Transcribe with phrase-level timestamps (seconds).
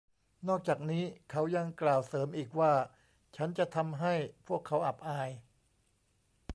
[0.47, 2.73] นอกจากนี้เขายังกล่าวเสริมอีกว่า
[3.35, 4.13] ฉันจะทำให้
[4.47, 5.29] พวกเขาอับอาย